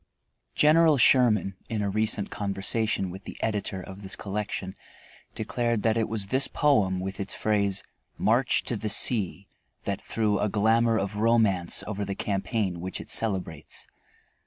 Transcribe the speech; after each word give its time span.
General 0.55 0.97
Sherman, 0.97 1.57
in 1.69 1.83
a 1.83 1.89
recent 1.91 2.31
conversation 2.31 3.11
with 3.11 3.25
the 3.25 3.37
editor 3.39 3.79
of 3.83 4.01
this 4.01 4.15
collection, 4.15 4.73
declared 5.35 5.83
that 5.83 5.95
it 5.95 6.09
was 6.09 6.25
this 6.25 6.47
poem 6.47 6.99
with 6.99 7.19
its 7.19 7.35
phrase, 7.35 7.83
"march 8.17 8.63
to 8.63 8.75
the 8.75 8.89
sea," 8.89 9.47
that 9.83 10.01
threw 10.01 10.39
a 10.39 10.49
glamour 10.49 10.97
of 10.97 11.17
romance 11.17 11.83
over 11.85 12.03
the 12.03 12.15
campaign 12.15 12.79
which 12.81 12.99
it 12.99 13.11
celebrates. 13.11 13.85